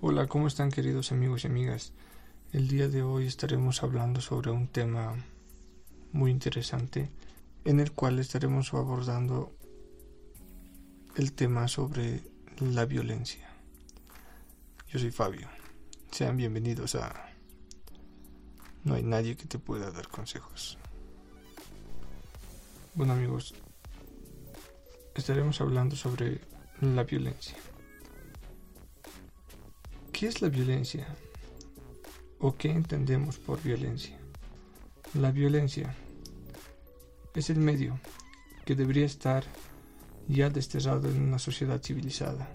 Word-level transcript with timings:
Hola, 0.00 0.28
¿cómo 0.28 0.46
están 0.46 0.70
queridos 0.70 1.10
amigos 1.10 1.42
y 1.42 1.48
amigas? 1.48 1.92
El 2.52 2.68
día 2.68 2.86
de 2.86 3.02
hoy 3.02 3.26
estaremos 3.26 3.82
hablando 3.82 4.20
sobre 4.20 4.52
un 4.52 4.68
tema 4.68 5.16
muy 6.12 6.30
interesante 6.30 7.10
en 7.64 7.80
el 7.80 7.90
cual 7.90 8.20
estaremos 8.20 8.72
abordando 8.74 9.52
el 11.16 11.32
tema 11.32 11.66
sobre 11.66 12.22
la 12.60 12.84
violencia. 12.84 13.50
Yo 14.86 15.00
soy 15.00 15.10
Fabio. 15.10 15.48
Sean 16.12 16.36
bienvenidos 16.36 16.94
a 16.94 17.32
No 18.84 18.94
hay 18.94 19.02
nadie 19.02 19.36
que 19.36 19.46
te 19.46 19.58
pueda 19.58 19.90
dar 19.90 20.06
consejos. 20.06 20.78
Bueno 22.94 23.14
amigos, 23.14 23.52
estaremos 25.16 25.60
hablando 25.60 25.96
sobre 25.96 26.40
la 26.80 27.02
violencia. 27.02 27.56
¿Qué 30.18 30.26
es 30.26 30.42
la 30.42 30.48
violencia? 30.48 31.06
¿O 32.40 32.56
qué 32.56 32.72
entendemos 32.72 33.38
por 33.38 33.62
violencia? 33.62 34.18
La 35.14 35.30
violencia 35.30 35.94
es 37.36 37.50
el 37.50 37.60
medio 37.60 38.00
que 38.64 38.74
debería 38.74 39.06
estar 39.06 39.44
ya 40.26 40.50
desterrado 40.50 41.08
en 41.08 41.22
una 41.22 41.38
sociedad 41.38 41.80
civilizada. 41.80 42.50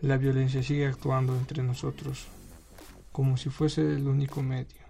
La 0.00 0.16
violencia 0.16 0.62
sigue 0.62 0.86
actuando 0.86 1.36
entre 1.36 1.62
nosotros 1.62 2.26
como 3.12 3.36
si 3.36 3.50
fuese 3.50 3.82
el 3.82 4.08
único 4.08 4.42
medio, 4.42 4.80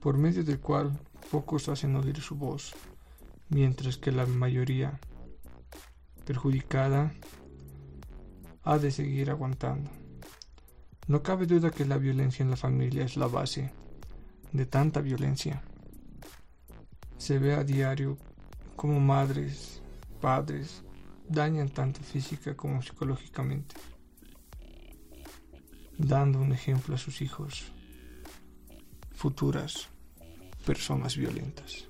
por 0.00 0.18
medio 0.18 0.42
del 0.42 0.58
cual 0.58 0.98
pocos 1.30 1.68
hacen 1.68 1.94
oír 1.94 2.20
su 2.20 2.34
voz, 2.34 2.74
mientras 3.50 3.98
que 3.98 4.10
la 4.10 4.26
mayoría 4.26 4.98
perjudicada 6.24 7.12
ha 8.66 8.78
de 8.78 8.90
seguir 8.90 9.30
aguantando. 9.30 9.88
No 11.06 11.22
cabe 11.22 11.46
duda 11.46 11.70
que 11.70 11.86
la 11.86 11.98
violencia 11.98 12.42
en 12.42 12.50
la 12.50 12.56
familia 12.56 13.04
es 13.04 13.16
la 13.16 13.28
base 13.28 13.72
de 14.52 14.66
tanta 14.66 15.00
violencia. 15.00 15.62
Se 17.16 17.38
ve 17.38 17.54
a 17.54 17.62
diario 17.62 18.18
como 18.74 18.98
madres, 18.98 19.80
padres, 20.20 20.82
dañan 21.28 21.68
tanto 21.68 22.00
física 22.00 22.56
como 22.56 22.82
psicológicamente, 22.82 23.76
dando 25.96 26.40
un 26.40 26.52
ejemplo 26.52 26.96
a 26.96 26.98
sus 26.98 27.22
hijos, 27.22 27.70
futuras 29.14 29.88
personas 30.64 31.16
violentas. 31.16 31.86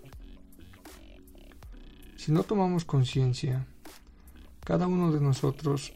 Si 2.19 2.33
no 2.33 2.43
tomamos 2.43 2.85
conciencia, 2.85 3.67
cada 4.63 4.87
uno 4.87 5.11
de 5.11 5.23
nosotros 5.23 5.95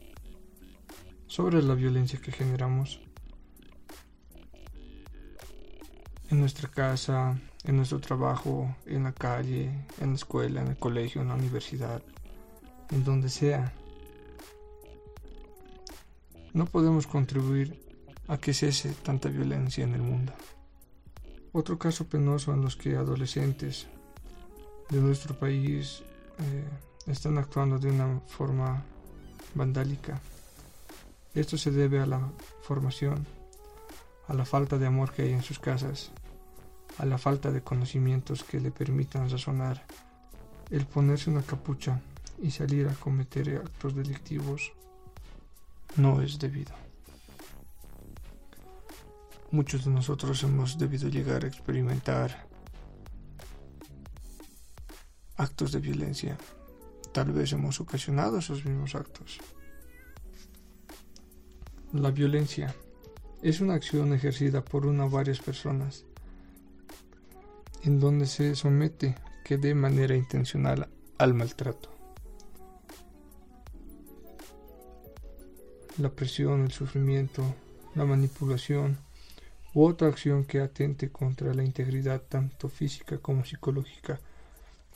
sobre 1.31 1.62
la 1.62 1.77
violencia 1.77 2.20
que 2.20 2.33
generamos 2.33 2.98
en 6.28 6.41
nuestra 6.41 6.69
casa, 6.69 7.39
en 7.62 7.77
nuestro 7.77 8.00
trabajo, 8.00 8.75
en 8.84 9.05
la 9.05 9.12
calle, 9.12 9.70
en 10.00 10.09
la 10.09 10.14
escuela, 10.17 10.61
en 10.61 10.67
el 10.67 10.77
colegio, 10.77 11.22
en 11.22 11.28
la 11.28 11.37
universidad, 11.37 12.03
en 12.91 13.05
donde 13.05 13.28
sea. 13.28 13.72
No 16.53 16.67
podemos 16.67 17.06
contribuir 17.06 17.81
a 18.27 18.37
que 18.37 18.53
cese 18.53 18.92
tanta 19.05 19.28
violencia 19.28 19.84
en 19.84 19.94
el 19.94 20.03
mundo. 20.03 20.33
Otro 21.53 21.78
caso 21.78 22.09
penoso 22.09 22.53
en 22.53 22.61
los 22.61 22.75
que 22.75 22.97
adolescentes 22.97 23.87
de 24.89 25.00
nuestro 25.00 25.39
país 25.39 26.03
eh, 26.41 26.65
están 27.06 27.39
actuando 27.39 27.78
de 27.78 27.89
una 27.89 28.19
forma 28.27 28.83
vandálica 29.55 30.20
esto 31.34 31.56
se 31.56 31.70
debe 31.70 32.00
a 32.00 32.06
la 32.06 32.33
formación, 32.62 33.27
a 34.27 34.34
la 34.34 34.45
falta 34.45 34.78
de 34.78 34.86
amor 34.86 35.12
que 35.12 35.23
hay 35.23 35.33
en 35.33 35.42
sus 35.42 35.59
casas, 35.59 36.11
a 36.99 37.06
la 37.06 37.19
falta 37.19 37.50
de 37.53 37.62
conocimientos 37.62 38.43
que 38.43 38.60
le 38.60 38.71
permitan 38.71 39.31
razonar. 39.31 39.84
El 40.71 40.87
ponerse 40.87 41.31
una 41.31 41.43
capucha 41.43 42.00
y 42.43 42.50
salir 42.50 42.88
a 42.88 42.94
cometer 42.94 43.56
actos 43.56 43.94
delictivos 43.94 44.72
no 45.97 46.21
es 46.21 46.38
debido. 46.38 46.75
Muchos 49.50 49.84
de 49.84 49.91
nosotros 49.91 50.43
hemos 50.44 50.78
debido 50.78 51.09
llegar 51.09 51.44
a 51.44 51.49
experimentar 51.49 52.47
actos 55.37 55.72
de 55.72 55.81
violencia. 55.81 56.37
Tal 57.12 57.33
vez 57.33 57.53
hemos 57.53 57.81
ocasionado 57.81 58.38
esos 58.38 58.65
mismos 58.65 58.94
actos. 58.94 59.41
La 61.93 62.12
violencia 62.12 62.73
es 63.43 63.61
una 63.61 63.75
acción 63.75 64.12
ejercida 64.15 64.65
por 64.65 64.87
una 64.87 65.06
o 65.06 65.11
varias 65.11 65.41
personas 65.41 66.05
en 67.83 67.99
donde 67.99 68.27
se 68.27 68.55
somete 68.55 69.17
que 69.45 69.56
de 69.56 69.75
manera 69.75 70.15
intencional 70.15 70.89
al 71.19 71.34
maltrato. 71.34 71.91
La 75.99 76.11
presión, 76.11 76.62
el 76.62 76.71
sufrimiento, 76.71 77.43
la 77.97 78.05
manipulación 78.05 78.97
u 79.75 79.84
otra 79.84 80.07
acción 80.07 80.45
que 80.45 80.61
atente 80.61 81.11
contra 81.11 81.53
la 81.55 81.65
integridad 81.65 82.22
tanto 82.22 82.69
física 82.69 83.19
como 83.19 83.45
psicológica 83.45 84.21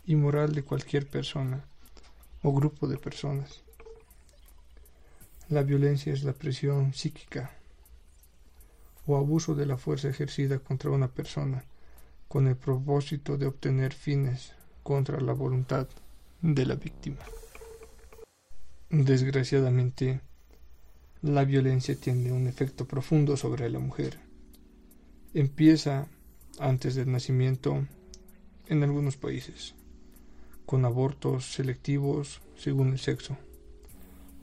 y 0.07 0.15
moral 0.15 0.55
de 0.55 0.63
cualquier 0.63 1.09
persona 1.09 1.65
o 2.45 2.53
grupo 2.53 2.87
de 2.87 2.99
personas. 2.99 3.65
La 5.51 5.63
violencia 5.63 6.11
es 6.11 6.25
la 6.25 6.33
presión 6.33 6.95
psíquica 6.95 7.51
o 9.07 9.19
abuso 9.19 9.55
de 9.55 9.67
la 9.67 9.77
fuerza 9.77 10.09
ejercida 10.09 10.59
contra 10.59 10.91
una 10.91 11.09
persona 11.09 11.65
con 12.29 12.47
el 12.47 12.57
propósito 12.57 13.37
de 13.37 13.47
obtener 13.47 13.93
fines 13.93 14.53
contra 14.83 15.21
la 15.21 15.35
voluntad 15.35 15.87
de 16.41 16.65
la 16.65 16.77
víctima. 16.77 17.19
Desgraciadamente, 18.89 20.23
la 21.21 21.45
violencia 21.45 21.95
tiene 21.95 22.33
un 22.33 22.47
efecto 22.47 22.87
profundo 22.87 23.37
sobre 23.37 23.69
la 23.69 23.79
mujer. 23.79 24.19
Empieza 25.35 26.09
antes 26.59 26.95
del 26.95 27.13
nacimiento 27.13 27.87
en 28.69 28.83
algunos 28.83 29.19
países, 29.19 29.75
con 30.65 30.87
abortos 30.87 31.53
selectivos 31.53 32.41
según 32.57 32.93
el 32.93 32.99
sexo 32.99 33.37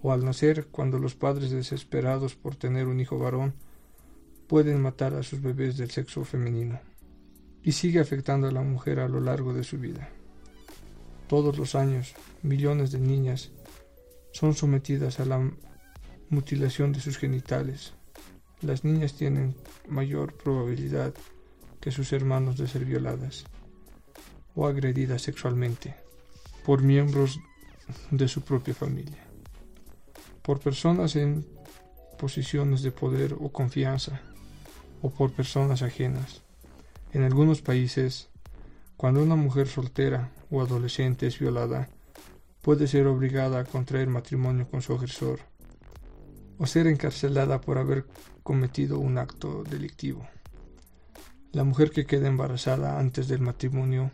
o 0.01 0.11
al 0.11 0.25
nacer 0.25 0.67
cuando 0.67 0.97
los 0.97 1.15
padres 1.15 1.51
desesperados 1.51 2.35
por 2.35 2.55
tener 2.55 2.87
un 2.87 2.99
hijo 2.99 3.19
varón 3.19 3.53
pueden 4.47 4.81
matar 4.81 5.13
a 5.13 5.23
sus 5.23 5.41
bebés 5.41 5.77
del 5.77 5.91
sexo 5.91 6.25
femenino 6.25 6.79
y 7.63 7.73
sigue 7.73 7.99
afectando 7.99 8.47
a 8.47 8.51
la 8.51 8.61
mujer 8.61 8.99
a 8.99 9.07
lo 9.07 9.21
largo 9.21 9.53
de 9.53 9.63
su 9.63 9.77
vida. 9.77 10.09
Todos 11.27 11.57
los 11.57 11.75
años, 11.75 12.15
millones 12.41 12.91
de 12.91 12.99
niñas 12.99 13.51
son 14.33 14.55
sometidas 14.55 15.19
a 15.19 15.25
la 15.25 15.51
mutilación 16.29 16.91
de 16.91 16.99
sus 16.99 17.17
genitales. 17.17 17.93
Las 18.61 18.83
niñas 18.83 19.13
tienen 19.13 19.55
mayor 19.87 20.33
probabilidad 20.33 21.13
que 21.79 21.91
sus 21.91 22.11
hermanos 22.13 22.57
de 22.57 22.67
ser 22.67 22.85
violadas 22.85 23.45
o 24.55 24.67
agredidas 24.67 25.21
sexualmente 25.21 25.95
por 26.65 26.81
miembros 26.81 27.39
de 28.11 28.27
su 28.27 28.41
propia 28.41 28.73
familia 28.73 29.30
por 30.41 30.59
personas 30.59 31.15
en 31.15 31.45
posiciones 32.17 32.81
de 32.81 32.91
poder 32.91 33.35
o 33.39 33.49
confianza, 33.49 34.21
o 35.01 35.09
por 35.09 35.31
personas 35.31 35.81
ajenas. 35.81 36.41
En 37.13 37.23
algunos 37.23 37.61
países, 37.61 38.29
cuando 38.95 39.23
una 39.23 39.35
mujer 39.35 39.67
soltera 39.67 40.31
o 40.49 40.61
adolescente 40.61 41.27
es 41.27 41.39
violada, 41.39 41.89
puede 42.61 42.87
ser 42.87 43.07
obligada 43.07 43.59
a 43.59 43.65
contraer 43.65 44.07
matrimonio 44.07 44.69
con 44.69 44.81
su 44.81 44.93
agresor, 44.93 45.39
o 46.59 46.67
ser 46.67 46.85
encarcelada 46.85 47.59
por 47.59 47.79
haber 47.79 48.05
cometido 48.43 48.99
un 48.99 49.17
acto 49.17 49.63
delictivo. 49.63 50.27
La 51.51 51.63
mujer 51.63 51.89
que 51.89 52.05
queda 52.05 52.27
embarazada 52.27 52.99
antes 52.99 53.27
del 53.27 53.41
matrimonio 53.41 54.11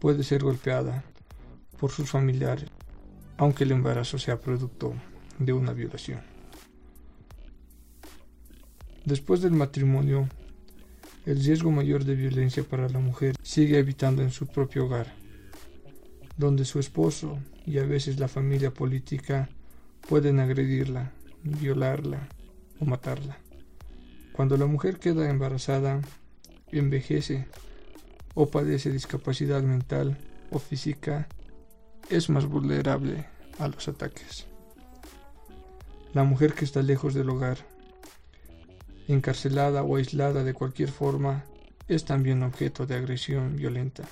puede 0.00 0.24
ser 0.24 0.42
golpeada 0.42 1.04
por 1.78 1.92
sus 1.92 2.10
familiares, 2.10 2.68
aunque 3.36 3.64
el 3.64 3.70
embarazo 3.70 4.18
sea 4.18 4.40
producto 4.40 4.94
de 5.38 5.52
una 5.52 5.72
violación. 5.72 6.20
Después 9.04 9.40
del 9.40 9.52
matrimonio, 9.52 10.28
el 11.26 11.42
riesgo 11.42 11.70
mayor 11.70 12.04
de 12.04 12.14
violencia 12.14 12.62
para 12.62 12.88
la 12.88 12.98
mujer 12.98 13.36
sigue 13.42 13.78
habitando 13.78 14.22
en 14.22 14.30
su 14.30 14.46
propio 14.46 14.86
hogar, 14.86 15.12
donde 16.36 16.64
su 16.64 16.78
esposo 16.78 17.38
y 17.64 17.78
a 17.78 17.84
veces 17.84 18.18
la 18.18 18.28
familia 18.28 18.72
política 18.72 19.48
pueden 20.08 20.40
agredirla, 20.40 21.12
violarla 21.42 22.28
o 22.80 22.84
matarla. 22.84 23.38
Cuando 24.32 24.56
la 24.56 24.66
mujer 24.66 24.98
queda 24.98 25.30
embarazada, 25.30 26.00
envejece 26.70 27.46
o 28.34 28.46
padece 28.50 28.90
discapacidad 28.90 29.62
mental 29.62 30.18
o 30.50 30.58
física, 30.58 31.26
es 32.10 32.28
más 32.28 32.46
vulnerable 32.46 33.26
a 33.58 33.68
los 33.68 33.88
ataques. 33.88 34.46
La 36.16 36.24
mujer 36.24 36.54
que 36.54 36.64
está 36.64 36.80
lejos 36.80 37.12
del 37.12 37.28
hogar, 37.28 37.58
encarcelada 39.06 39.82
o 39.82 39.96
aislada 39.96 40.44
de 40.44 40.54
cualquier 40.54 40.90
forma, 40.90 41.44
es 41.88 42.06
también 42.06 42.42
objeto 42.42 42.86
de 42.86 42.94
agresión 42.94 43.54
violenta. 43.54 44.04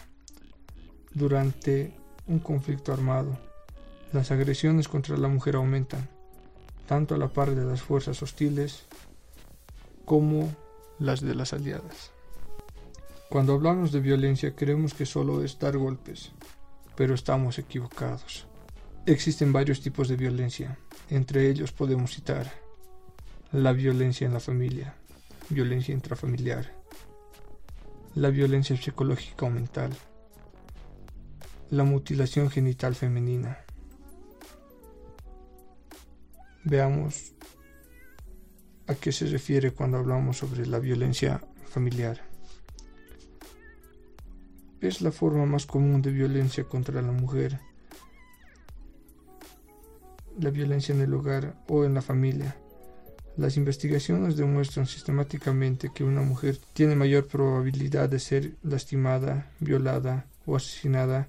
Durante 1.14 1.94
un 2.26 2.40
conflicto 2.40 2.92
armado, 2.92 3.38
las 4.12 4.30
agresiones 4.30 4.86
contra 4.86 5.16
la 5.16 5.28
mujer 5.28 5.56
aumentan, 5.56 6.06
tanto 6.86 7.14
a 7.14 7.16
la 7.16 7.28
par 7.28 7.54
de 7.54 7.64
las 7.64 7.80
fuerzas 7.80 8.22
hostiles 8.22 8.84
como 10.04 10.54
las 10.98 11.22
de 11.22 11.34
las 11.34 11.54
aliadas. 11.54 12.10
Cuando 13.30 13.54
hablamos 13.54 13.92
de 13.92 14.00
violencia 14.00 14.54
creemos 14.54 14.92
que 14.92 15.06
solo 15.06 15.42
es 15.42 15.58
dar 15.58 15.78
golpes, 15.78 16.32
pero 16.96 17.14
estamos 17.14 17.58
equivocados. 17.58 18.46
Existen 19.06 19.52
varios 19.52 19.82
tipos 19.82 20.08
de 20.08 20.16
violencia, 20.16 20.78
entre 21.10 21.50
ellos 21.50 21.72
podemos 21.72 22.14
citar 22.14 22.50
la 23.52 23.74
violencia 23.74 24.26
en 24.26 24.32
la 24.32 24.40
familia, 24.40 24.94
violencia 25.50 25.92
intrafamiliar, 25.92 26.72
la 28.14 28.30
violencia 28.30 28.74
psicológica 28.78 29.44
o 29.44 29.50
mental, 29.50 29.92
la 31.68 31.84
mutilación 31.84 32.48
genital 32.48 32.94
femenina. 32.94 33.58
Veamos 36.64 37.34
a 38.86 38.94
qué 38.94 39.12
se 39.12 39.26
refiere 39.26 39.72
cuando 39.72 39.98
hablamos 39.98 40.38
sobre 40.38 40.66
la 40.66 40.78
violencia 40.78 41.42
familiar. 41.66 42.22
Es 44.80 45.02
la 45.02 45.12
forma 45.12 45.44
más 45.44 45.66
común 45.66 46.00
de 46.00 46.10
violencia 46.10 46.64
contra 46.64 47.02
la 47.02 47.12
mujer, 47.12 47.60
la 50.38 50.50
violencia 50.50 50.94
en 50.94 51.00
el 51.00 51.14
hogar 51.14 51.54
o 51.68 51.84
en 51.84 51.94
la 51.94 52.02
familia 52.02 52.56
las 53.36 53.56
investigaciones 53.56 54.36
demuestran 54.36 54.86
sistemáticamente 54.86 55.90
que 55.92 56.04
una 56.04 56.22
mujer 56.22 56.56
tiene 56.72 56.94
mayor 56.94 57.26
probabilidad 57.26 58.08
de 58.08 58.20
ser 58.20 58.54
lastimada, 58.62 59.50
violada 59.58 60.26
o 60.46 60.54
asesinada 60.54 61.26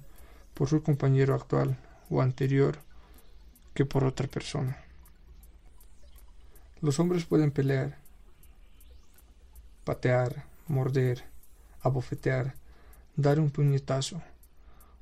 por 0.54 0.68
su 0.68 0.84
compañero 0.84 1.34
actual 1.34 1.76
o 2.08 2.22
anterior 2.22 2.78
que 3.74 3.84
por 3.84 4.04
otra 4.04 4.28
persona. 4.28 4.78
Los 6.80 7.00
hombres 7.00 7.24
pueden 7.24 7.50
pelear, 7.50 7.98
patear, 9.84 10.44
morder, 10.68 11.24
abofetear, 11.80 12.54
dar 13.16 13.40
un 13.40 13.50
puñetazo 13.50 14.22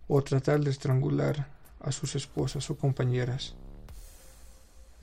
o 0.09 0.23
tratar 0.23 0.61
de 0.61 0.71
estrangular 0.71 1.49
a 1.81 1.93
sus 1.93 2.17
esposas 2.17 2.71
o 2.71 2.79
compañeras 2.79 3.55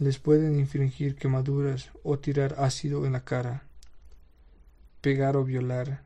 les 0.01 0.17
pueden 0.17 0.57
infringir 0.59 1.15
quemaduras 1.15 1.91
o 2.01 2.17
tirar 2.17 2.55
ácido 2.57 3.05
en 3.05 3.11
la 3.11 3.23
cara, 3.23 3.67
pegar 4.99 5.37
o 5.37 5.45
violar 5.45 6.01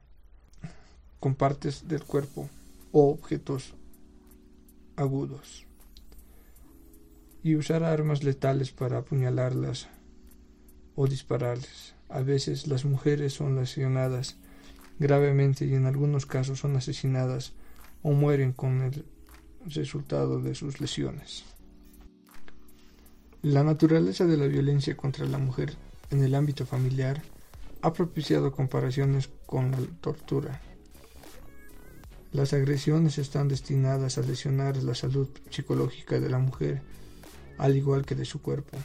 con 1.21 1.33
partes 1.33 1.87
del 1.87 2.03
cuerpo 2.03 2.49
o 2.91 3.09
objetos 3.09 3.73
agudos 4.97 5.65
y 7.41 7.55
usar 7.55 7.85
armas 7.85 8.25
letales 8.25 8.71
para 8.71 8.97
apuñalarlas 8.97 9.87
o 10.97 11.07
dispararles. 11.07 11.95
A 12.09 12.19
veces 12.19 12.67
las 12.67 12.83
mujeres 12.83 13.31
son 13.31 13.55
lesionadas 13.55 14.35
gravemente 14.99 15.67
y 15.67 15.73
en 15.73 15.85
algunos 15.85 16.25
casos 16.25 16.59
son 16.59 16.75
asesinadas 16.75 17.53
o 18.03 18.11
mueren 18.11 18.51
con 18.51 18.81
el 18.81 19.05
resultado 19.65 20.41
de 20.41 20.53
sus 20.53 20.81
lesiones. 20.81 21.54
La 23.45 23.63
naturaleza 23.63 24.25
de 24.25 24.37
la 24.37 24.47
violencia 24.47 24.97
contra 24.97 25.27
la 25.27 25.37
mujer 25.37 25.75
en 26.09 26.23
el 26.23 26.33
ámbito 26.33 26.65
familiar 26.65 27.21
ha 27.83 27.93
propiciado 27.93 28.51
comparaciones 28.51 29.29
con 29.45 29.69
la 29.69 29.77
tortura. 30.01 30.59
Las 32.31 32.53
agresiones 32.53 33.19
están 33.19 33.47
destinadas 33.47 34.17
a 34.17 34.23
lesionar 34.23 34.77
la 34.77 34.95
salud 34.95 35.29
psicológica 35.51 36.19
de 36.19 36.27
la 36.27 36.39
mujer, 36.39 36.81
al 37.59 37.77
igual 37.77 38.03
que 38.03 38.15
de 38.15 38.25
su 38.25 38.41
cuerpo, 38.41 38.79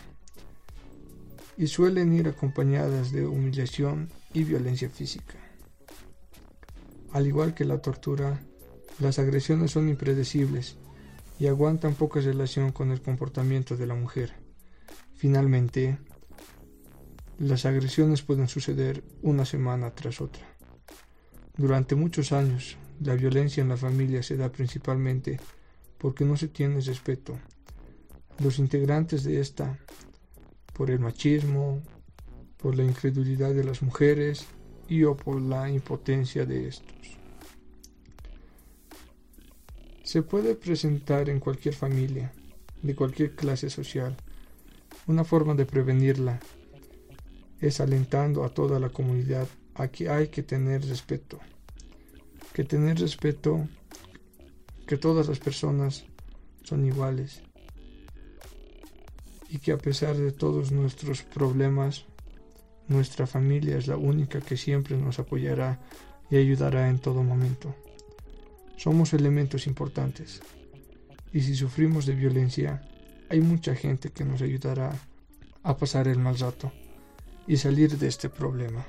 y 1.56 1.66
suelen 1.66 2.12
ir 2.12 2.28
acompañadas 2.28 3.12
de 3.12 3.24
humillación 3.24 4.10
y 4.34 4.44
violencia 4.44 4.90
física. 4.90 5.38
Al 7.12 7.26
igual 7.26 7.54
que 7.54 7.64
la 7.64 7.80
tortura, 7.80 8.42
las 8.98 9.18
agresiones 9.18 9.70
son 9.70 9.88
impredecibles 9.88 10.76
y 11.38 11.46
aguantan 11.46 11.94
poca 11.94 12.20
relación 12.20 12.72
con 12.72 12.90
el 12.90 13.00
comportamiento 13.00 13.78
de 13.78 13.86
la 13.86 13.94
mujer. 13.94 14.49
Finalmente, 15.20 15.98
las 17.38 17.66
agresiones 17.66 18.22
pueden 18.22 18.48
suceder 18.48 19.04
una 19.20 19.44
semana 19.44 19.90
tras 19.90 20.22
otra. 20.22 20.46
Durante 21.58 21.94
muchos 21.94 22.32
años, 22.32 22.78
la 23.00 23.16
violencia 23.16 23.60
en 23.60 23.68
la 23.68 23.76
familia 23.76 24.22
se 24.22 24.38
da 24.38 24.50
principalmente 24.50 25.38
porque 25.98 26.24
no 26.24 26.38
se 26.38 26.48
tiene 26.48 26.80
respeto. 26.80 27.38
Los 28.38 28.58
integrantes 28.58 29.22
de 29.22 29.40
esta, 29.40 29.78
por 30.72 30.90
el 30.90 31.00
machismo, 31.00 31.82
por 32.56 32.74
la 32.78 32.84
incredulidad 32.84 33.52
de 33.52 33.64
las 33.64 33.82
mujeres 33.82 34.46
y 34.88 35.04
o 35.04 35.18
por 35.18 35.38
la 35.38 35.68
impotencia 35.68 36.46
de 36.46 36.68
estos. 36.68 37.18
Se 40.02 40.22
puede 40.22 40.54
presentar 40.54 41.28
en 41.28 41.40
cualquier 41.40 41.74
familia, 41.74 42.32
de 42.80 42.94
cualquier 42.94 43.34
clase 43.34 43.68
social, 43.68 44.16
una 45.06 45.24
forma 45.24 45.54
de 45.54 45.66
prevenirla 45.66 46.40
es 47.60 47.80
alentando 47.80 48.44
a 48.44 48.50
toda 48.50 48.78
la 48.78 48.88
comunidad 48.88 49.48
a 49.74 49.88
que 49.88 50.08
hay 50.08 50.28
que 50.28 50.42
tener 50.42 50.86
respeto. 50.86 51.38
Que 52.52 52.64
tener 52.64 52.98
respeto, 52.98 53.68
que 54.86 54.96
todas 54.96 55.28
las 55.28 55.38
personas 55.38 56.04
son 56.62 56.84
iguales 56.86 57.42
y 59.48 59.58
que 59.58 59.72
a 59.72 59.78
pesar 59.78 60.16
de 60.16 60.32
todos 60.32 60.70
nuestros 60.70 61.22
problemas, 61.22 62.06
nuestra 62.88 63.26
familia 63.26 63.76
es 63.76 63.86
la 63.86 63.96
única 63.96 64.40
que 64.40 64.56
siempre 64.56 64.96
nos 64.96 65.18
apoyará 65.18 65.80
y 66.30 66.36
ayudará 66.36 66.88
en 66.88 66.98
todo 66.98 67.22
momento. 67.22 67.74
Somos 68.76 69.12
elementos 69.12 69.66
importantes 69.66 70.40
y 71.32 71.40
si 71.42 71.54
sufrimos 71.54 72.06
de 72.06 72.14
violencia, 72.14 72.82
hay 73.30 73.40
mucha 73.40 73.76
gente 73.76 74.10
que 74.10 74.24
nos 74.24 74.42
ayudará 74.42 74.92
a 75.62 75.76
pasar 75.76 76.08
el 76.08 76.18
mal 76.18 76.36
rato 76.36 76.72
y 77.46 77.56
salir 77.56 77.96
de 77.96 78.08
este 78.08 78.28
problema. 78.28 78.84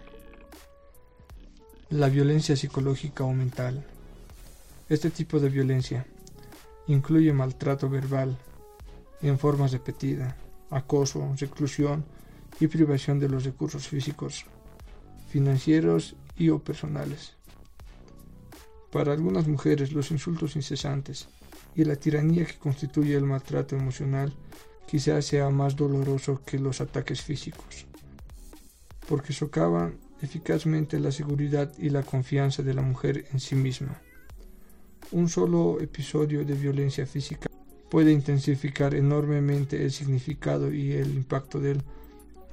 La 1.91 2.09
violencia 2.09 2.55
psicológica 2.55 3.23
o 3.23 3.33
mental. 3.33 3.85
Este 4.89 5.11
tipo 5.11 5.39
de 5.39 5.49
violencia 5.49 6.07
incluye 6.87 7.31
maltrato 7.33 7.87
verbal 7.87 8.35
en 9.21 9.37
formas 9.37 9.73
repetidas, 9.73 10.33
acoso, 10.71 11.35
reclusión 11.37 12.03
y 12.59 12.65
privación 12.65 13.19
de 13.19 13.29
los 13.29 13.45
recursos 13.45 13.87
físicos, 13.87 14.45
financieros 15.29 16.15
y 16.35 16.49
o 16.49 16.57
personales. 16.57 17.33
Para 18.91 19.13
algunas 19.13 19.47
mujeres 19.47 19.91
los 19.91 20.09
insultos 20.09 20.55
incesantes 20.55 21.27
y 21.75 21.83
la 21.85 21.95
tiranía 21.95 22.45
que 22.45 22.57
constituye 22.57 23.15
el 23.15 23.23
maltrato 23.23 23.75
emocional 23.75 24.33
quizás 24.87 25.25
sea 25.25 25.49
más 25.49 25.75
doloroso 25.75 26.41
que 26.45 26.59
los 26.59 26.81
ataques 26.81 27.21
físicos, 27.21 27.85
porque 29.07 29.31
socavan 29.31 29.95
eficazmente 30.21 30.99
la 30.99 31.11
seguridad 31.11 31.71
y 31.77 31.89
la 31.89 32.03
confianza 32.03 32.61
de 32.61 32.73
la 32.73 32.81
mujer 32.81 33.25
en 33.31 33.39
sí 33.39 33.55
misma. 33.55 34.01
Un 35.11 35.29
solo 35.29 35.79
episodio 35.79 36.43
de 36.45 36.53
violencia 36.53 37.05
física 37.05 37.49
puede 37.89 38.11
intensificar 38.11 38.95
enormemente 38.95 39.83
el 39.83 39.91
significado 39.91 40.73
y 40.73 40.93
el 40.93 41.13
impacto 41.13 41.59
del 41.59 41.81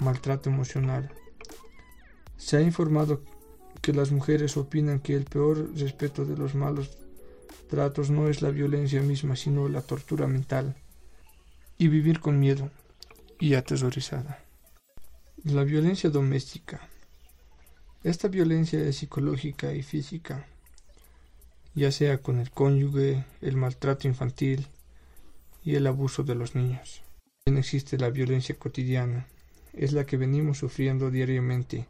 maltrato 0.01 0.49
emocional. 0.49 1.11
Se 2.37 2.57
ha 2.57 2.61
informado 2.61 3.23
que 3.81 3.93
las 3.93 4.11
mujeres 4.11 4.57
opinan 4.57 5.01
que 5.01 5.15
el 5.15 5.25
peor 5.25 5.73
respeto 5.77 6.25
de 6.25 6.37
los 6.37 6.55
malos 6.55 6.99
tratos 7.69 8.11
no 8.11 8.29
es 8.29 8.43
la 8.43 8.51
violencia 8.51 9.01
misma, 9.03 9.37
sino 9.37 9.69
la 9.69 9.83
tortura 9.83 10.27
mental 10.27 10.75
y 11.77 11.89
vivir 11.89 12.19
con 12.19 12.41
miedo 12.41 12.71
y 13.39 13.55
atesorizada. 13.55 14.43
La 15.45 15.63
violencia 15.63 16.11
doméstica. 16.11 16.81
Esta 18.03 18.29
violencia 18.29 18.81
es 18.81 18.97
psicológica 18.97 19.73
y 19.73 19.83
física, 19.83 20.47
ya 21.75 21.93
sea 21.93 22.19
con 22.19 22.41
el 22.41 22.51
cónyuge, 22.51 23.25
el 23.41 23.57
maltrato 23.57 24.09
infantil 24.09 24.67
y 25.63 25.77
el 25.77 25.87
abuso 25.87 26.25
de 26.25 26.35
los 26.35 26.55
niños. 26.55 27.03
También 27.45 27.61
existe 27.61 27.99
la 27.99 28.11
violencia 28.11 28.59
cotidiana, 28.59 29.29
es 29.73 29.93
la 29.93 30.05
que 30.07 30.17
venimos 30.17 30.59
sufriendo 30.59 31.11
diariamente 31.11 31.87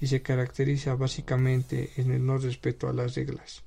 y 0.00 0.08
se 0.08 0.20
caracteriza 0.20 0.94
básicamente 0.94 1.92
en 1.96 2.10
el 2.10 2.26
no 2.26 2.36
respeto 2.36 2.88
a 2.88 2.92
las 2.92 3.14
reglas 3.14 3.64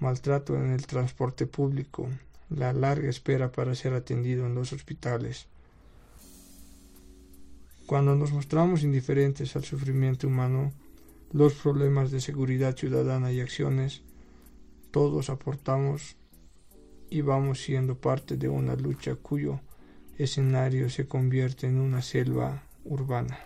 maltrato 0.00 0.56
en 0.56 0.70
el 0.70 0.86
transporte 0.86 1.46
público, 1.46 2.08
la 2.50 2.72
larga 2.72 3.08
espera 3.08 3.50
para 3.50 3.74
ser 3.74 3.94
atendido 3.94 4.46
en 4.46 4.54
los 4.54 4.72
hospitales, 4.72 5.48
Cuando 7.86 8.16
nos 8.16 8.32
mostramos 8.32 8.82
indiferentes 8.82 9.54
al 9.54 9.62
sufrimiento 9.62 10.26
humano, 10.26 10.72
los 11.32 11.54
problemas 11.54 12.10
de 12.10 12.20
seguridad 12.20 12.76
ciudadana 12.76 13.30
y 13.30 13.40
acciones, 13.40 14.02
todos 14.90 15.30
aportamos 15.30 16.16
y 17.10 17.20
vamos 17.20 17.62
siendo 17.62 17.96
parte 18.00 18.36
de 18.36 18.48
una 18.48 18.74
lucha 18.74 19.14
cuyo 19.14 19.60
escenario 20.18 20.90
se 20.90 21.06
convierte 21.06 21.68
en 21.68 21.78
una 21.78 22.02
selva 22.02 22.64
urbana. 22.84 23.38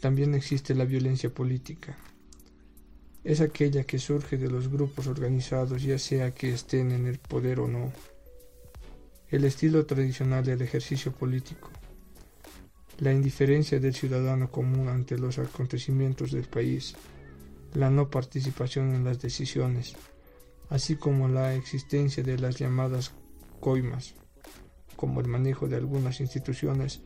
También 0.00 0.34
existe 0.34 0.76
la 0.76 0.84
violencia 0.84 1.34
política. 1.34 1.98
Es 3.24 3.40
aquella 3.40 3.84
que 3.84 3.98
surge 3.98 4.36
de 4.36 4.50
los 4.50 4.68
grupos 4.68 5.06
organizados, 5.06 5.82
ya 5.82 5.98
sea 5.98 6.32
que 6.32 6.52
estén 6.52 6.90
en 6.90 7.06
el 7.06 7.18
poder 7.18 7.60
o 7.60 7.68
no. 7.68 7.92
El 9.28 9.44
estilo 9.44 9.86
tradicional 9.86 10.44
del 10.44 10.62
ejercicio 10.62 11.12
político. 11.12 11.70
La 12.98 13.12
indiferencia 13.12 13.80
del 13.80 13.94
ciudadano 13.94 14.50
común 14.50 14.88
ante 14.88 15.18
los 15.18 15.38
acontecimientos 15.38 16.32
del 16.32 16.44
país. 16.44 16.94
La 17.74 17.90
no 17.90 18.10
participación 18.10 18.94
en 18.94 19.04
las 19.04 19.20
decisiones 19.20 19.96
así 20.72 20.96
como 20.96 21.28
la 21.28 21.54
existencia 21.54 22.22
de 22.22 22.38
las 22.38 22.58
llamadas 22.58 23.12
coimas, 23.60 24.14
como 24.96 25.20
el 25.20 25.28
manejo 25.28 25.68
de 25.68 25.76
algunas 25.76 26.20
instituciones 26.20 27.02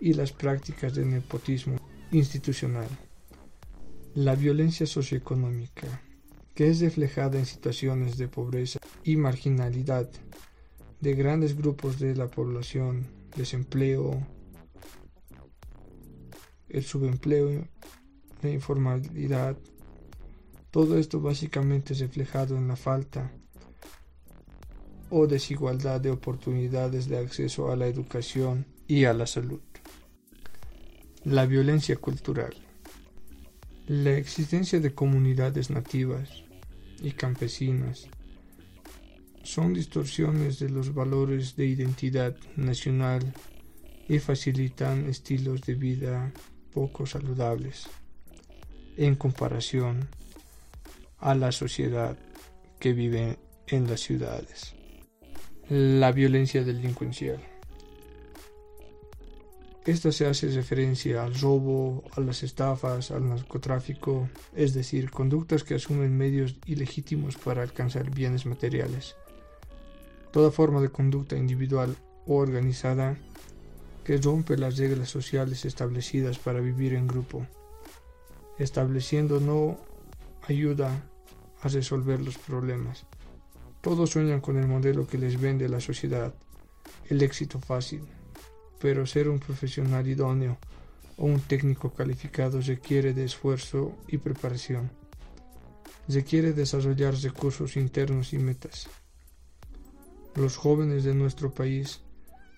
y 0.00 0.14
las 0.14 0.30
prácticas 0.30 0.94
de 0.94 1.04
nepotismo 1.04 1.76
institucional. 2.12 2.86
La 4.14 4.34
violencia 4.34 4.86
socioeconómica, 4.86 6.02
que 6.54 6.68
es 6.68 6.80
reflejada 6.80 7.38
en 7.38 7.46
situaciones 7.46 8.18
de 8.18 8.26
pobreza 8.26 8.80
y 9.04 9.14
marginalidad 9.14 10.10
de 11.00 11.14
grandes 11.14 11.56
grupos 11.56 12.00
de 12.00 12.16
la 12.16 12.26
población, 12.26 13.06
desempleo, 13.36 14.26
el 16.68 16.82
subempleo, 16.82 17.68
la 18.42 18.50
informalidad, 18.50 19.56
todo 20.72 20.98
esto 20.98 21.20
básicamente 21.20 21.92
es 21.92 22.00
reflejado 22.00 22.56
en 22.56 22.66
la 22.66 22.76
falta 22.76 23.30
o 25.08 25.28
desigualdad 25.28 26.00
de 26.00 26.10
oportunidades 26.10 27.08
de 27.08 27.18
acceso 27.18 27.70
a 27.70 27.76
la 27.76 27.86
educación 27.86 28.66
y 28.88 29.04
a 29.04 29.14
la 29.14 29.28
salud. 29.28 29.60
La 31.22 31.46
violencia 31.46 31.94
cultural. 31.94 32.54
La 33.90 34.12
existencia 34.12 34.78
de 34.78 34.94
comunidades 34.94 35.68
nativas 35.68 36.44
y 37.02 37.10
campesinas 37.10 38.06
son 39.42 39.74
distorsiones 39.74 40.60
de 40.60 40.70
los 40.70 40.94
valores 40.94 41.56
de 41.56 41.66
identidad 41.66 42.36
nacional 42.54 43.34
y 44.08 44.20
facilitan 44.20 45.08
estilos 45.10 45.62
de 45.62 45.74
vida 45.74 46.32
poco 46.72 47.04
saludables 47.04 47.88
en 48.96 49.16
comparación 49.16 50.08
a 51.18 51.34
la 51.34 51.50
sociedad 51.50 52.16
que 52.78 52.92
vive 52.92 53.40
en 53.66 53.88
las 53.88 54.02
ciudades. 54.02 54.72
La 55.68 56.12
violencia 56.12 56.62
delincuencial. 56.62 57.49
Esta 59.86 60.12
se 60.12 60.26
hace 60.26 60.48
referencia 60.50 61.24
al 61.24 61.34
robo, 61.40 62.04
a 62.14 62.20
las 62.20 62.42
estafas, 62.42 63.10
al 63.10 63.26
narcotráfico, 63.26 64.28
es 64.54 64.74
decir, 64.74 65.10
conductas 65.10 65.64
que 65.64 65.74
asumen 65.74 66.18
medios 66.18 66.56
ilegítimos 66.66 67.38
para 67.38 67.62
alcanzar 67.62 68.10
bienes 68.10 68.44
materiales. 68.44 69.16
Toda 70.32 70.50
forma 70.50 70.82
de 70.82 70.90
conducta 70.90 71.34
individual 71.34 71.96
o 72.26 72.36
organizada 72.36 73.16
que 74.04 74.18
rompe 74.18 74.58
las 74.58 74.76
reglas 74.76 75.08
sociales 75.08 75.64
establecidas 75.64 76.38
para 76.38 76.60
vivir 76.60 76.92
en 76.92 77.06
grupo, 77.06 77.46
estableciendo 78.58 79.40
no 79.40 79.78
ayuda 80.46 81.04
a 81.62 81.68
resolver 81.68 82.20
los 82.20 82.36
problemas. 82.36 83.06
Todos 83.80 84.10
sueñan 84.10 84.42
con 84.42 84.58
el 84.58 84.66
modelo 84.66 85.06
que 85.06 85.16
les 85.16 85.40
vende 85.40 85.70
la 85.70 85.80
sociedad, 85.80 86.34
el 87.08 87.22
éxito 87.22 87.58
fácil, 87.60 88.02
pero 88.80 89.06
ser 89.06 89.28
un 89.28 89.38
profesional 89.38 90.06
idóneo 90.08 90.58
o 91.16 91.26
un 91.26 91.40
técnico 91.40 91.92
calificado 91.92 92.60
requiere 92.60 93.12
de 93.12 93.24
esfuerzo 93.24 93.96
y 94.08 94.18
preparación. 94.18 94.90
Requiere 96.08 96.52
desarrollar 96.52 97.14
recursos 97.14 97.76
internos 97.76 98.32
y 98.32 98.38
metas. 98.38 98.88
Los 100.34 100.56
jóvenes 100.56 101.04
de 101.04 101.14
nuestro 101.14 101.52
país 101.52 102.00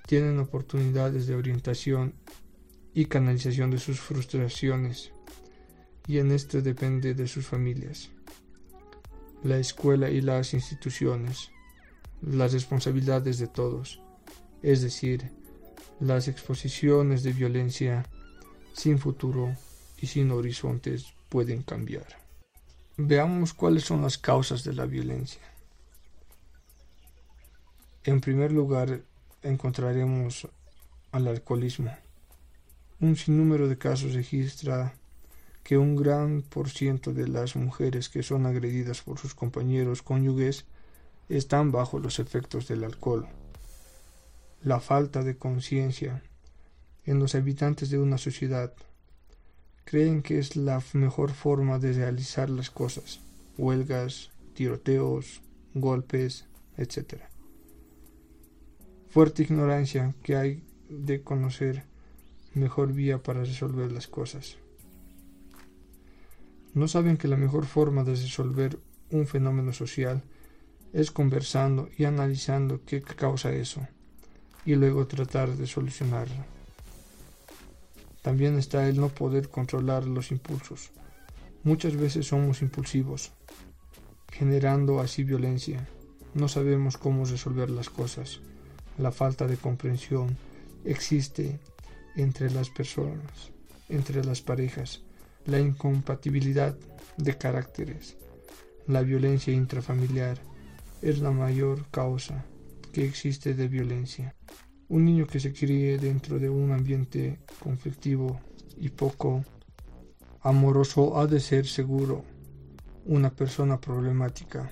tienen 0.06 0.38
oportunidades 0.38 1.26
de 1.26 1.34
orientación 1.34 2.14
y 2.94 3.06
canalización 3.06 3.70
de 3.70 3.78
sus 3.78 4.00
frustraciones, 4.00 5.12
y 6.06 6.18
en 6.18 6.30
esto 6.32 6.60
depende 6.60 7.14
de 7.14 7.26
sus 7.26 7.46
familias 7.46 8.10
la 9.42 9.58
escuela 9.58 10.08
y 10.08 10.20
las 10.20 10.54
instituciones, 10.54 11.50
las 12.20 12.52
responsabilidades 12.52 13.38
de 13.38 13.48
todos, 13.48 14.00
es 14.62 14.82
decir, 14.82 15.30
las 16.02 16.26
exposiciones 16.26 17.22
de 17.22 17.32
violencia 17.32 18.04
sin 18.72 18.98
futuro 18.98 19.54
y 20.00 20.08
sin 20.08 20.32
horizontes 20.32 21.14
pueden 21.28 21.62
cambiar. 21.62 22.06
Veamos 22.96 23.54
cuáles 23.54 23.84
son 23.84 24.02
las 24.02 24.18
causas 24.18 24.64
de 24.64 24.72
la 24.72 24.84
violencia. 24.84 25.42
En 28.02 28.20
primer 28.20 28.50
lugar, 28.50 29.02
encontraremos 29.42 30.48
al 31.12 31.28
alcoholismo. 31.28 31.96
Un 32.98 33.14
sinnúmero 33.14 33.68
de 33.68 33.78
casos 33.78 34.14
registra 34.14 34.94
que 35.62 35.78
un 35.78 35.94
gran 35.94 36.42
por 36.42 36.68
ciento 36.68 37.12
de 37.12 37.28
las 37.28 37.54
mujeres 37.54 38.08
que 38.08 38.24
son 38.24 38.46
agredidas 38.46 39.02
por 39.02 39.20
sus 39.20 39.34
compañeros 39.34 40.02
cónyuges 40.02 40.64
están 41.28 41.70
bajo 41.70 42.00
los 42.00 42.18
efectos 42.18 42.66
del 42.66 42.82
alcohol. 42.82 43.28
La 44.64 44.78
falta 44.78 45.24
de 45.24 45.36
conciencia 45.36 46.22
en 47.04 47.18
los 47.18 47.34
habitantes 47.34 47.90
de 47.90 47.98
una 47.98 48.16
sociedad. 48.16 48.72
Creen 49.84 50.22
que 50.22 50.38
es 50.38 50.54
la 50.54 50.80
mejor 50.92 51.32
forma 51.32 51.80
de 51.80 51.92
realizar 51.92 52.48
las 52.48 52.70
cosas, 52.70 53.18
huelgas, 53.58 54.30
tiroteos, 54.54 55.42
golpes, 55.74 56.46
etc. 56.76 57.22
Fuerte 59.08 59.42
ignorancia 59.42 60.14
que 60.22 60.36
hay 60.36 60.62
de 60.88 61.22
conocer 61.22 61.82
mejor 62.54 62.92
vía 62.92 63.20
para 63.20 63.40
resolver 63.40 63.90
las 63.90 64.06
cosas. 64.06 64.58
No 66.72 66.86
saben 66.86 67.16
que 67.16 67.26
la 67.26 67.36
mejor 67.36 67.66
forma 67.66 68.04
de 68.04 68.12
resolver 68.12 68.78
un 69.10 69.26
fenómeno 69.26 69.72
social 69.72 70.22
es 70.92 71.10
conversando 71.10 71.88
y 71.98 72.04
analizando 72.04 72.80
qué 72.86 73.02
causa 73.02 73.52
eso 73.52 73.84
y 74.64 74.74
luego 74.74 75.06
tratar 75.06 75.56
de 75.56 75.66
solucionarlo. 75.66 76.44
También 78.22 78.58
está 78.58 78.88
el 78.88 79.00
no 79.00 79.08
poder 79.08 79.48
controlar 79.48 80.04
los 80.04 80.30
impulsos. 80.30 80.90
Muchas 81.64 81.96
veces 81.96 82.26
somos 82.26 82.62
impulsivos, 82.62 83.32
generando 84.30 85.00
así 85.00 85.24
violencia. 85.24 85.88
No 86.34 86.48
sabemos 86.48 86.96
cómo 86.96 87.24
resolver 87.24 87.70
las 87.70 87.90
cosas. 87.90 88.40
La 88.98 89.10
falta 89.10 89.46
de 89.46 89.56
comprensión 89.56 90.36
existe 90.84 91.58
entre 92.16 92.50
las 92.50 92.70
personas, 92.70 93.50
entre 93.88 94.24
las 94.24 94.40
parejas 94.40 95.02
la 95.46 95.58
incompatibilidad 95.58 96.76
de 97.16 97.36
caracteres, 97.36 98.16
la 98.86 99.02
violencia 99.02 99.52
intrafamiliar 99.52 100.38
es 101.00 101.18
la 101.18 101.30
mayor 101.32 101.84
causa 101.90 102.44
que 102.92 103.04
existe 103.04 103.54
de 103.54 103.68
violencia. 103.68 104.34
Un 104.88 105.04
niño 105.04 105.26
que 105.26 105.40
se 105.40 105.52
críe 105.52 105.98
dentro 105.98 106.38
de 106.38 106.48
un 106.50 106.72
ambiente 106.72 107.40
conflictivo 107.58 108.40
y 108.76 108.90
poco 108.90 109.44
amoroso 110.42 111.18
ha 111.18 111.26
de 111.26 111.40
ser 111.40 111.66
seguro 111.66 112.24
una 113.06 113.30
persona 113.30 113.80
problemática 113.80 114.70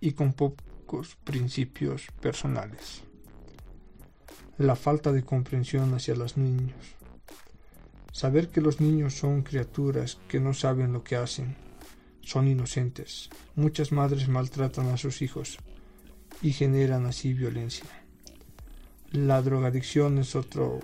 y 0.00 0.12
con 0.12 0.34
pocos 0.34 1.16
principios 1.24 2.06
personales. 2.20 3.02
La 4.58 4.76
falta 4.76 5.10
de 5.10 5.24
comprensión 5.24 5.94
hacia 5.94 6.14
los 6.14 6.36
niños 6.36 6.96
Saber 8.12 8.48
que 8.48 8.60
los 8.60 8.78
niños 8.78 9.14
son 9.14 9.42
criaturas 9.42 10.18
que 10.28 10.38
no 10.38 10.52
saben 10.52 10.92
lo 10.92 11.02
que 11.02 11.16
hacen, 11.16 11.56
son 12.20 12.46
inocentes. 12.46 13.30
Muchas 13.56 13.90
madres 13.90 14.28
maltratan 14.28 14.88
a 14.88 14.98
sus 14.98 15.22
hijos 15.22 15.56
y 16.42 16.52
generan 16.52 17.06
así 17.06 17.32
violencia. 17.32 17.86
La 19.12 19.40
drogadicción 19.42 20.18
es 20.18 20.34
otro 20.34 20.80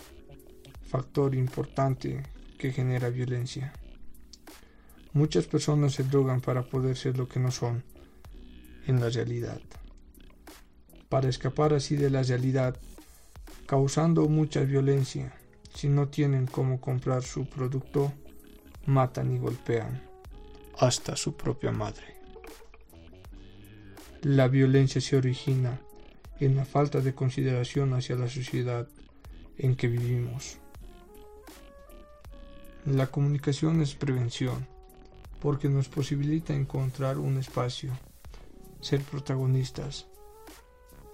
factor 0.88 1.34
importante 1.34 2.22
que 2.58 2.72
genera 2.72 3.10
violencia. 3.10 3.72
Muchas 5.12 5.46
personas 5.46 5.94
se 5.94 6.04
drogan 6.04 6.40
para 6.40 6.62
poder 6.62 6.96
ser 6.96 7.18
lo 7.18 7.28
que 7.28 7.40
no 7.40 7.50
son 7.50 7.82
en 8.86 9.00
la 9.00 9.08
realidad. 9.08 9.60
Para 11.08 11.28
escapar 11.28 11.74
así 11.74 11.96
de 11.96 12.10
la 12.10 12.22
realidad, 12.22 12.76
causando 13.66 14.28
mucha 14.28 14.60
violencia 14.60 15.34
Si 15.74 15.88
no 15.88 16.08
tienen 16.08 16.46
cómo 16.46 16.80
comprar 16.80 17.22
su 17.22 17.48
producto, 17.48 18.12
matan 18.86 19.32
y 19.32 19.38
golpean 19.38 20.02
hasta 20.78 21.14
su 21.14 21.36
propia 21.36 21.70
madre. 21.70 22.17
La 24.22 24.48
violencia 24.48 25.00
se 25.00 25.16
origina 25.16 25.80
en 26.40 26.56
la 26.56 26.64
falta 26.64 27.00
de 27.00 27.14
consideración 27.14 27.94
hacia 27.94 28.16
la 28.16 28.28
sociedad 28.28 28.88
en 29.58 29.76
que 29.76 29.86
vivimos. 29.86 30.58
La 32.84 33.06
comunicación 33.06 33.80
es 33.80 33.94
prevención 33.94 34.66
porque 35.40 35.68
nos 35.68 35.88
posibilita 35.88 36.52
encontrar 36.52 37.18
un 37.18 37.38
espacio, 37.38 37.96
ser 38.80 39.02
protagonistas, 39.02 40.08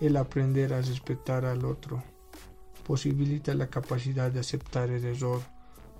el 0.00 0.16
aprender 0.16 0.73
a 0.73 0.80
respetar 0.80 1.44
al 1.44 1.66
otro, 1.66 2.02
posibilita 2.87 3.52
la 3.52 3.66
capacidad 3.66 4.30
de 4.30 4.40
aceptar 4.40 4.88
el 4.88 5.04
error 5.04 5.42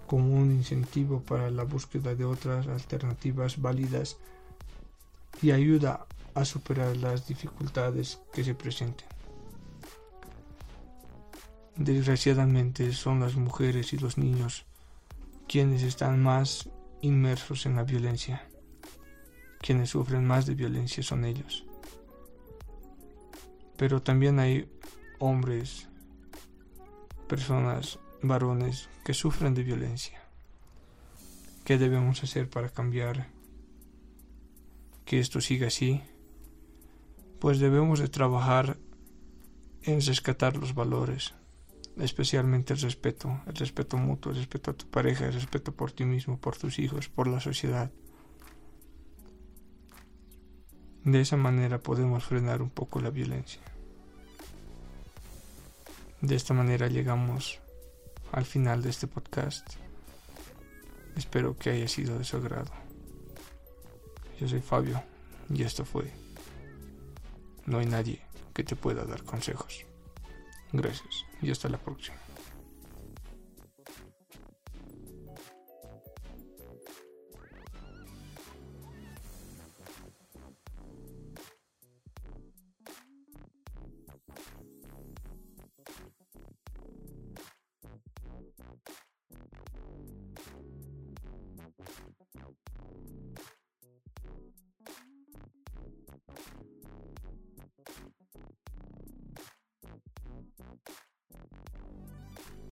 como 0.07 0.35
un 0.35 0.53
incentivo 0.53 1.21
para 1.21 1.51
la 1.51 1.65
búsqueda 1.65 2.15
de 2.15 2.25
otras 2.25 2.67
alternativas 2.67 3.61
válidas 3.61 4.17
y 5.43 5.51
ayuda 5.51 6.07
a 6.35 6.45
superar 6.45 6.97
las 6.97 7.27
dificultades 7.27 8.21
que 8.33 8.45
se 8.45 8.55
presenten. 8.55 9.07
Desgraciadamente 11.77 12.93
son 12.93 13.21
las 13.21 13.35
mujeres 13.35 13.93
y 13.93 13.99
los 13.99 14.17
niños 14.17 14.65
quienes 15.49 15.83
están 15.83 16.23
más 16.23 16.69
inmersos 17.01 17.67
en 17.67 17.77
la 17.77 17.85
violencia. 17.85 18.47
Quienes 19.61 19.91
sufren 19.91 20.27
más 20.27 20.47
de 20.47 20.55
violencia 20.55 21.03
son 21.03 21.25
ellos. 21.25 21.65
Pero 23.77 24.03
también 24.03 24.39
hay 24.39 24.71
hombres, 25.19 25.89
personas, 27.29 27.99
varones 28.23 28.89
que 29.05 29.15
sufren 29.15 29.55
de 29.55 29.63
violencia. 29.63 30.23
¿Qué 31.65 31.79
debemos 31.79 32.23
hacer 32.23 32.49
para 32.49 32.69
cambiar 32.69 33.29
que 35.05 35.19
esto 35.19 35.41
siga 35.41 35.69
así? 35.69 36.03
Pues 37.45 37.59
debemos 37.59 37.99
de 37.99 38.09
trabajar 38.09 38.79
en 39.83 40.01
rescatar 40.01 40.57
los 40.57 40.75
valores, 40.75 41.35
especialmente 41.99 42.73
el 42.73 42.81
respeto, 42.81 43.39
el 43.47 43.55
respeto 43.55 43.99
mutuo, 43.99 44.33
el 44.33 44.39
respeto 44.39 44.71
a 44.71 44.75
tu 44.75 44.87
pareja, 44.89 45.27
el 45.27 45.35
respeto 45.35 45.71
por 45.71 45.93
ti 45.93 46.07
mismo, 46.07 46.39
por 46.39 46.57
tus 46.57 46.79
hijos, 46.79 47.11
por 47.11 47.27
la 47.29 47.41
sociedad. 47.41 47.91
De 51.05 51.21
esa 51.21 51.37
manera 51.37 51.79
podemos 51.79 52.25
frenar 52.25 52.63
un 52.63 52.71
poco 52.71 52.99
la 52.99 53.11
violencia. 53.11 53.61
De 56.23 56.37
esta 56.37 56.55
manera 56.55 56.89
llegamos 56.89 57.61
al 58.33 58.47
final 58.47 58.81
de 58.83 58.89
este 58.89 59.07
podcast. 59.07 59.69
Espero 61.15 61.59
que 61.59 61.69
haya 61.69 61.89
sido 61.89 62.19
de 62.19 62.25
su 62.25 62.39
agrado. 62.39 62.73
Yo 64.41 64.49
soy 64.49 64.63
Fabio 64.63 65.03
y 65.51 65.63
esto 65.63 65.85
fue 65.85 66.24
No 67.67 67.79
hay 67.79 67.87
nadie 67.87 68.21
que 68.53 68.65
te 68.65 68.77
pueda 68.77 69.05
dar 69.05 69.23
consejos. 69.23 69.85
Gracias 70.73 71.25
y 71.41 71.51
hasta 71.51 71.69
la 71.69 71.79
próxima. 71.79 72.24